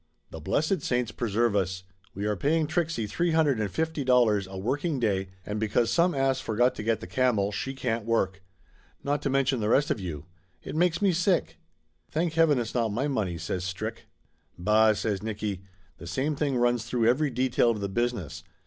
The 0.31 0.39
blessed 0.39 0.81
saints 0.81 1.11
preserve 1.11 1.55
us! 1.55 1.83
We 2.15 2.25
are 2.25 2.35
paying 2.35 2.65
Trixie 2.65 3.05
three 3.05 3.33
hundred 3.33 3.59
and 3.59 3.69
fifty 3.69 4.03
dollars 4.03 4.47
a 4.47 4.57
working 4.57 4.99
day, 4.99 5.27
and 5.45 5.59
be 5.59 5.67
cause 5.67 5.91
some 5.91 6.15
ass 6.15 6.41
forgot 6.41 6.73
to 6.73 6.83
get 6.83 7.01
the 7.01 7.05
camel 7.05 7.51
she 7.51 7.75
can't 7.75 8.03
work! 8.03 8.41
Not 9.03 9.21
to 9.21 9.29
mention 9.29 9.59
the 9.59 9.69
rest 9.69 9.91
of 9.91 9.99
you. 9.99 10.25
It 10.63 10.75
makes 10.75 11.03
me 11.03 11.13
sick!" 11.13 11.59
"Thank 12.11 12.33
heaven 12.33 12.57
it's 12.57 12.73
not 12.73 12.89
my 12.91 13.07
money!" 13.07 13.37
says 13.37 13.63
Strick. 13.63 14.07
"Bah!" 14.57 14.93
says 14.93 15.21
Nicky. 15.21 15.61
"The 15.99 16.07
same 16.07 16.35
thing 16.35 16.57
runs 16.57 16.83
through 16.85 17.05
every 17.07 17.29
detail 17.29 17.69
of 17.69 17.79
the 17.79 17.87
business. 17.87 18.43